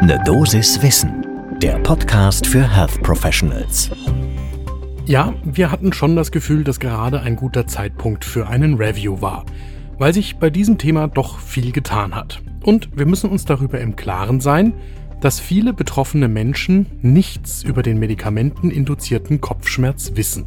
[0.00, 1.26] Ne Dosis Wissen,
[1.60, 3.90] der Podcast für Health Professionals.
[5.06, 9.44] Ja, wir hatten schon das Gefühl, dass gerade ein guter Zeitpunkt für einen Review war,
[9.98, 12.40] weil sich bei diesem Thema doch viel getan hat.
[12.62, 14.72] Und wir müssen uns darüber im Klaren sein,
[15.20, 20.46] dass viele betroffene Menschen nichts über den medikamenteninduzierten Kopfschmerz wissen.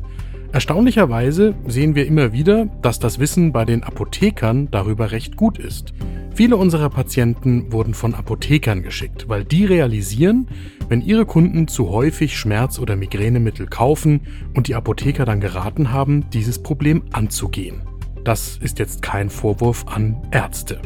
[0.53, 5.93] Erstaunlicherweise sehen wir immer wieder, dass das Wissen bei den Apothekern darüber recht gut ist.
[6.33, 10.47] Viele unserer Patienten wurden von Apothekern geschickt, weil die realisieren,
[10.89, 14.21] wenn ihre Kunden zu häufig Schmerz- oder Migränemittel kaufen
[14.53, 17.81] und die Apotheker dann geraten haben, dieses Problem anzugehen.
[18.25, 20.81] Das ist jetzt kein Vorwurf an Ärzte,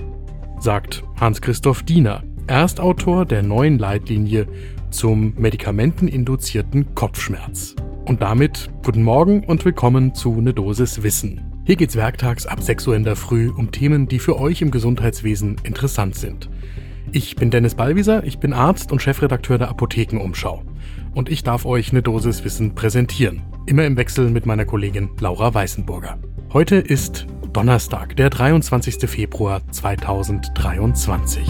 [0.60, 4.48] sagt Hans-Christoph Diener, Erstautor der neuen Leitlinie
[4.92, 7.76] zum medikamenteninduzierten Kopfschmerz.
[8.06, 11.42] Und damit guten Morgen und willkommen zu Ne Dosis Wissen.
[11.66, 14.70] Hier geht's werktags ab 6 Uhr in der Früh um Themen, die für euch im
[14.70, 16.48] Gesundheitswesen interessant sind.
[17.12, 20.62] Ich bin Dennis Ballwieser, ich bin Arzt und Chefredakteur der Apothekenumschau.
[21.16, 23.42] Und ich darf euch eine Dosis Wissen präsentieren.
[23.66, 26.20] Immer im Wechsel mit meiner Kollegin Laura Weißenburger.
[26.54, 29.10] Heute ist Donnerstag, der 23.
[29.10, 31.42] Februar 2023.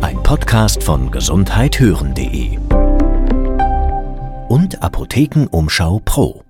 [0.00, 2.58] Ein Podcast von gesundheithören.de
[4.68, 6.44] und Apothekenumschau Pro.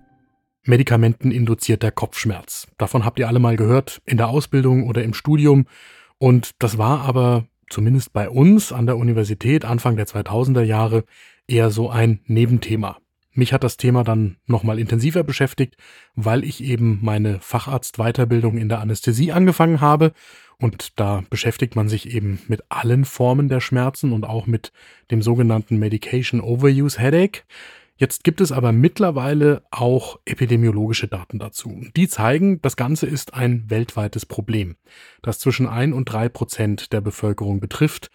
[0.64, 2.66] Medikamenteninduzierter Kopfschmerz.
[2.76, 5.66] Davon habt ihr alle mal gehört, in der Ausbildung oder im Studium.
[6.18, 11.04] Und das war aber zumindest bei uns an der Universität Anfang der 2000er Jahre
[11.46, 12.96] eher so ein Nebenthema.
[13.34, 15.76] Mich hat das Thema dann nochmal intensiver beschäftigt,
[16.16, 20.12] weil ich eben meine Facharztweiterbildung in der Anästhesie angefangen habe
[20.58, 24.72] und da beschäftigt man sich eben mit allen Formen der Schmerzen und auch mit
[25.12, 27.42] dem sogenannten Medication Overuse Headache.
[27.98, 31.84] Jetzt gibt es aber mittlerweile auch epidemiologische Daten dazu.
[31.96, 34.76] Die zeigen, das Ganze ist ein weltweites Problem,
[35.20, 38.08] das zwischen ein und drei Prozent der Bevölkerung betrifft.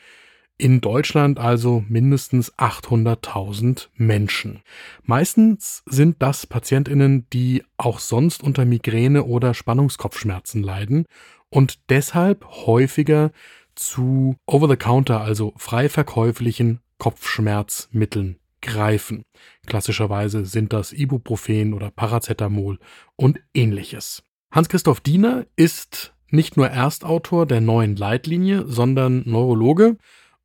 [0.57, 4.61] In Deutschland also mindestens 800.000 Menschen.
[5.03, 11.05] Meistens sind das Patientinnen, die auch sonst unter Migräne oder Spannungskopfschmerzen leiden
[11.49, 13.31] und deshalb häufiger
[13.75, 19.23] zu Over-the-Counter, also frei verkäuflichen Kopfschmerzmitteln greifen.
[19.67, 22.79] Klassischerweise sind das Ibuprofen oder Paracetamol
[23.15, 24.23] und ähnliches.
[24.51, 29.97] Hans-Christoph Diener ist nicht nur Erstautor der neuen Leitlinie, sondern Neurologe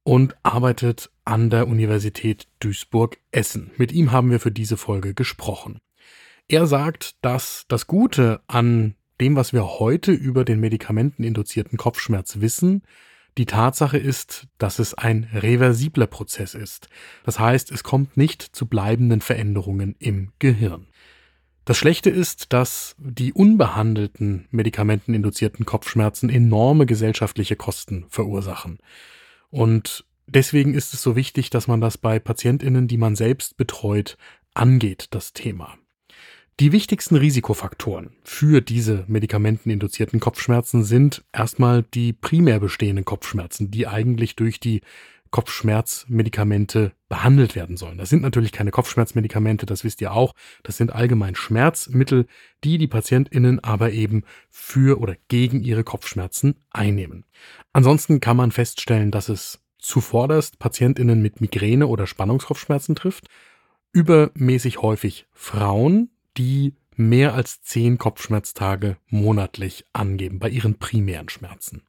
[0.03, 3.71] und arbeitet an der Universität Duisburg-Essen.
[3.77, 5.79] Mit ihm haben wir für diese Folge gesprochen.
[6.49, 12.83] Er sagt, dass das Gute an dem, was wir heute über den medikamenteninduzierten Kopfschmerz wissen,
[13.39, 16.89] die Tatsache ist, dass es ein reversibler Prozess ist.
[17.25, 20.89] Das heißt, es kommt nicht zu bleibenden Veränderungen im Gehirn.
[21.65, 28.79] Das Schlechte ist, dass die unbehandelten medikamenteninduzierten Kopfschmerzen enorme gesellschaftliche Kosten verursachen.
[29.51, 34.17] Und deswegen ist es so wichtig, dass man das bei Patientinnen, die man selbst betreut,
[34.55, 35.79] angeht, das Thema.
[36.61, 44.35] Die wichtigsten Risikofaktoren für diese medikamenteninduzierten Kopfschmerzen sind erstmal die primär bestehenden Kopfschmerzen, die eigentlich
[44.35, 44.81] durch die
[45.31, 47.97] Kopfschmerzmedikamente behandelt werden sollen.
[47.97, 50.35] Das sind natürlich keine Kopfschmerzmedikamente, das wisst ihr auch.
[50.65, 52.27] Das sind allgemein Schmerzmittel,
[52.65, 57.25] die die Patientinnen aber eben für oder gegen ihre Kopfschmerzen einnehmen.
[57.73, 63.29] Ansonsten kann man feststellen, dass es zuvorderst Patientinnen mit Migräne oder Spannungskopfschmerzen trifft,
[63.93, 71.83] übermäßig häufig Frauen, die mehr als zehn Kopfschmerztage monatlich angeben bei ihren primären Schmerzen.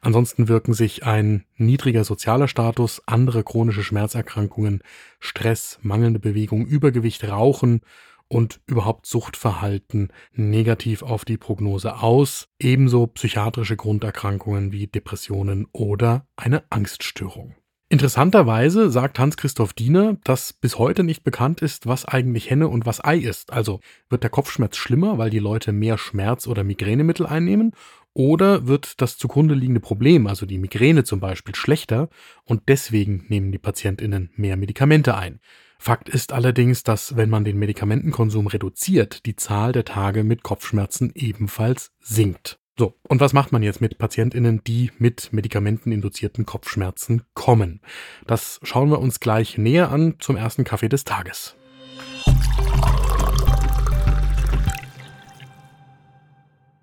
[0.00, 4.82] Ansonsten wirken sich ein niedriger sozialer Status, andere chronische Schmerzerkrankungen,
[5.20, 7.82] Stress, mangelnde Bewegung, Übergewicht, Rauchen
[8.26, 16.64] und überhaupt Suchtverhalten negativ auf die Prognose aus, ebenso psychiatrische Grunderkrankungen wie Depressionen oder eine
[16.70, 17.54] Angststörung.
[17.92, 23.04] Interessanterweise sagt Hans-Christoph Diener, dass bis heute nicht bekannt ist, was eigentlich Henne und was
[23.04, 23.52] Ei ist.
[23.52, 27.72] Also wird der Kopfschmerz schlimmer, weil die Leute mehr Schmerz- oder Migränemittel einnehmen?
[28.14, 32.08] Oder wird das zugrunde liegende Problem, also die Migräne zum Beispiel, schlechter
[32.44, 35.40] und deswegen nehmen die PatientInnen mehr Medikamente ein?
[35.78, 41.12] Fakt ist allerdings, dass wenn man den Medikamentenkonsum reduziert, die Zahl der Tage mit Kopfschmerzen
[41.14, 42.61] ebenfalls sinkt.
[42.82, 47.80] So, und was macht man jetzt mit PatientInnen, die mit medikamenteninduzierten Kopfschmerzen kommen?
[48.26, 51.54] Das schauen wir uns gleich näher an zum ersten Kaffee des Tages.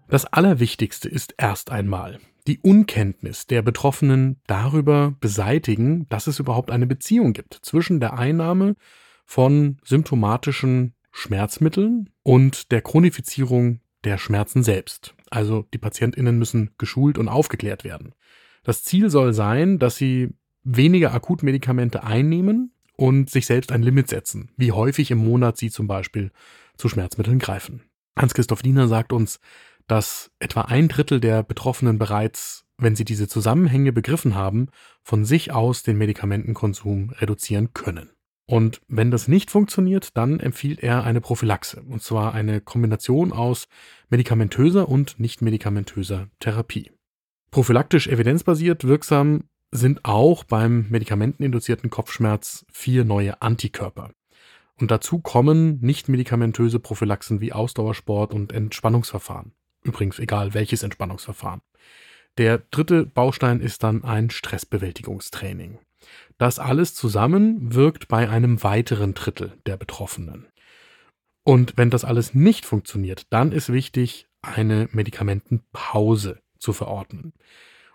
[0.08, 6.88] Das Allerwichtigste ist erst einmal die Unkenntnis der Betroffenen darüber beseitigen, dass es überhaupt eine
[6.88, 8.78] Beziehung gibt zwischen der Einnahme
[9.26, 15.14] von symptomatischen Schmerzmitteln und der Chronifizierung der Schmerzen selbst.
[15.30, 18.14] Also die Patientinnen müssen geschult und aufgeklärt werden.
[18.64, 20.30] Das Ziel soll sein, dass sie
[20.64, 25.88] weniger Akutmedikamente einnehmen und sich selbst ein Limit setzen, wie häufig im Monat sie zum
[25.88, 26.32] Beispiel
[26.78, 27.84] zu Schmerzmitteln greifen.
[28.18, 29.40] Hans-Christoph Diener sagt uns,
[29.88, 34.68] dass etwa ein Drittel der Betroffenen bereits, wenn sie diese Zusammenhänge begriffen haben,
[35.02, 38.10] von sich aus den Medikamentenkonsum reduzieren können.
[38.50, 43.68] Und wenn das nicht funktioniert, dann empfiehlt er eine Prophylaxe, und zwar eine Kombination aus
[44.10, 46.90] medikamentöser und nicht medikamentöser Therapie.
[47.52, 54.10] Prophylaktisch evidenzbasiert wirksam sind auch beim medikamenteninduzierten Kopfschmerz vier neue Antikörper.
[54.80, 59.52] Und dazu kommen nicht medikamentöse Prophylaxen wie Ausdauersport und Entspannungsverfahren.
[59.84, 61.62] Übrigens egal welches Entspannungsverfahren.
[62.40, 65.78] Der dritte Baustein ist dann ein Stressbewältigungstraining.
[66.38, 70.48] Das alles zusammen wirkt bei einem weiteren Drittel der Betroffenen.
[71.44, 77.34] Und wenn das alles nicht funktioniert, dann ist wichtig, eine Medikamentenpause zu verordnen.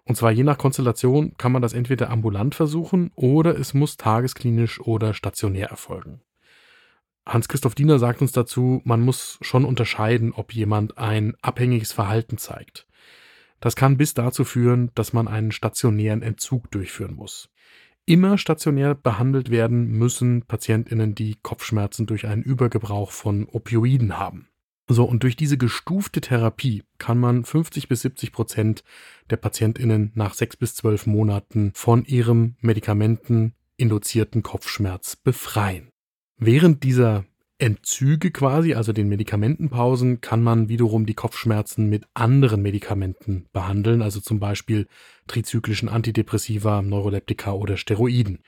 [0.04, 4.80] Und zwar je nach Konstellation kann man das entweder ambulant versuchen oder es muss tagesklinisch
[4.80, 6.20] oder stationär erfolgen.
[7.26, 12.86] Hans-Christoph Diener sagt uns dazu, man muss schon unterscheiden, ob jemand ein abhängiges Verhalten zeigt.
[13.60, 17.48] Das kann bis dazu führen, dass man einen stationären Entzug durchführen muss
[18.06, 24.48] immer stationär behandelt werden müssen Patientinnen, die Kopfschmerzen durch einen Übergebrauch von Opioiden haben.
[24.86, 28.84] So, und durch diese gestufte Therapie kann man 50 bis 70 Prozent
[29.30, 35.88] der Patientinnen nach sechs bis zwölf Monaten von ihrem medikamenteninduzierten Kopfschmerz befreien.
[36.36, 37.24] Während dieser
[37.64, 44.20] Entzüge quasi, also den Medikamentenpausen, kann man wiederum die Kopfschmerzen mit anderen Medikamenten behandeln, also
[44.20, 44.86] zum Beispiel
[45.28, 48.40] trizyklischen Antidepressiva, Neuroleptika oder Steroiden.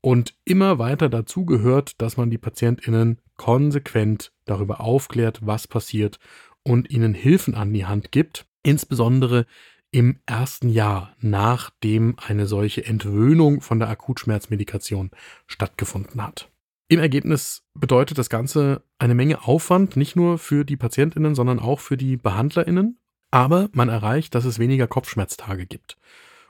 [0.00, 6.20] Und immer weiter dazu gehört, dass man die PatientInnen konsequent darüber aufklärt, was passiert
[6.62, 9.44] und ihnen Hilfen an die Hand gibt, insbesondere
[9.90, 15.10] im ersten Jahr, nachdem eine solche Entwöhnung von der Akutschmerzmedikation
[15.48, 16.48] stattgefunden hat.
[16.92, 21.80] Im Ergebnis bedeutet das Ganze eine Menge Aufwand, nicht nur für die Patientinnen, sondern auch
[21.80, 22.98] für die Behandlerinnen.
[23.30, 25.96] Aber man erreicht, dass es weniger Kopfschmerztage gibt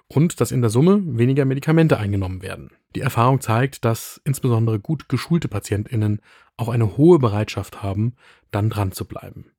[0.08, 2.72] und dass in der Summe weniger Medikamente eingenommen werden.
[2.96, 6.20] Die Erfahrung zeigt, dass insbesondere gut geschulte Patientinnen
[6.56, 8.16] auch eine hohe Bereitschaft haben,
[8.50, 9.52] dann dran zu bleiben.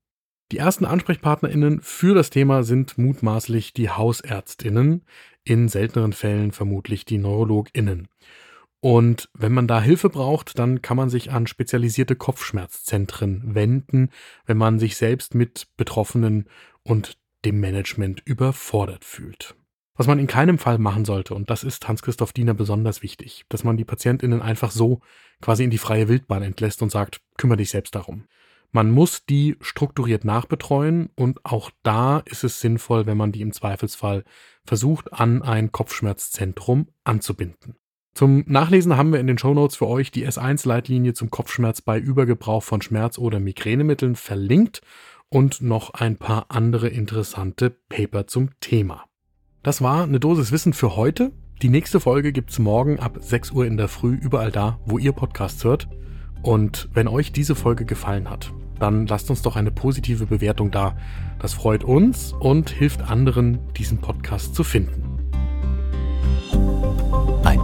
[0.52, 5.06] Die ersten Ansprechpartnerinnen für das Thema sind mutmaßlich die Hausärztinnen,
[5.46, 8.10] in selteneren Fällen vermutlich die Neurologinnen.
[8.84, 14.10] Und wenn man da Hilfe braucht, dann kann man sich an spezialisierte Kopfschmerzzentren wenden,
[14.46, 16.50] wenn man sich selbst mit Betroffenen
[16.84, 19.56] und dem Management überfordert fühlt.
[19.96, 23.64] Was man in keinem Fall machen sollte, und das ist Hans-Christoph Diener besonders wichtig, dass
[23.64, 25.00] man die PatientInnen einfach so
[25.40, 28.26] quasi in die freie Wildbahn entlässt und sagt, kümmere dich selbst darum.
[28.74, 33.54] Man muss die strukturiert nachbetreuen und auch da ist es sinnvoll, wenn man die im
[33.54, 34.26] Zweifelsfall
[34.66, 37.78] versucht, an ein Kopfschmerzzentrum anzubinden.
[38.14, 42.62] Zum Nachlesen haben wir in den Shownotes für euch die S1-Leitlinie zum Kopfschmerz bei Übergebrauch
[42.62, 44.82] von Schmerz- oder Migränemitteln verlinkt
[45.30, 49.06] und noch ein paar andere interessante Paper zum Thema.
[49.64, 51.32] Das war eine Dosis Wissen für heute.
[51.64, 55.14] Die nächste Folge gibt's morgen ab 6 Uhr in der Früh überall da, wo ihr
[55.14, 55.88] Podcasts hört.
[56.44, 60.96] Und wenn euch diese Folge gefallen hat, dann lasst uns doch eine positive Bewertung da.
[61.40, 65.03] Das freut uns und hilft anderen, diesen Podcast zu finden.